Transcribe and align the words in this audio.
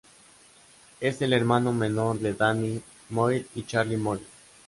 Es 0.99 1.21
el 1.21 1.31
hermano 1.31 1.73
menor 1.73 2.17
de 2.19 2.33
Danny 2.33 2.81
Moir 3.09 3.45
y 3.53 3.65
Charlie 3.67 3.97
Moir. 3.97 4.21